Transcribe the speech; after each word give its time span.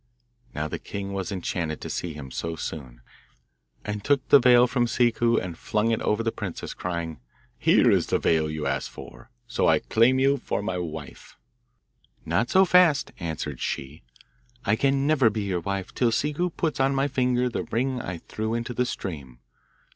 Now 0.55 0.67
the 0.67 0.79
king 0.79 1.13
was 1.13 1.31
enchanted 1.31 1.79
to 1.81 1.89
see 1.91 2.13
him 2.13 2.31
so 2.31 2.55
soon, 2.55 3.01
and 3.85 4.03
took 4.03 4.27
the 4.29 4.39
veil 4.39 4.65
from 4.65 4.87
Ciccu 4.87 5.37
and 5.39 5.55
flung 5.55 5.91
it 5.91 6.01
over 6.01 6.23
the 6.23 6.31
princess, 6.31 6.73
crying, 6.73 7.19
'Here 7.59 7.91
is 7.91 8.07
the 8.07 8.17
veil 8.17 8.49
you 8.49 8.65
asked 8.65 8.89
for, 8.89 9.29
so 9.45 9.67
I 9.67 9.77
claim 9.77 10.17
you 10.17 10.37
for 10.37 10.63
my 10.63 10.79
wife.' 10.79 11.37
'Not 12.25 12.49
so 12.49 12.65
fast,' 12.65 13.11
answered 13.19 13.59
she. 13.59 14.01
'I 14.65 14.75
can 14.77 15.05
never 15.05 15.29
be 15.29 15.43
your 15.43 15.59
wife 15.61 15.93
till 15.93 16.09
Ciccu 16.11 16.49
puts 16.49 16.79
on 16.79 16.95
my 16.95 17.07
finger 17.07 17.47
the 17.47 17.65
ring 17.69 18.01
I 18.01 18.17
threw 18.17 18.55
into 18.55 18.73
the 18.73 18.87
stream. 18.87 19.37